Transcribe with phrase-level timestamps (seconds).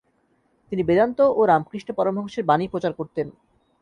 [0.71, 3.27] তিনি বেদান্ত ও রামকৃষ্ণ পরমহংসের বাণী প্রচার করতেন।